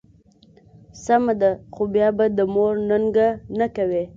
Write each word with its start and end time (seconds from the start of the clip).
سمه 1.03 1.33
ده، 1.41 1.51
خو 1.73 1.83
بیا 1.93 2.09
به 2.17 2.25
د 2.37 2.39
مور 2.53 2.73
ننګه 2.89 3.27
نه 3.59 3.67
کوې. 3.75 4.03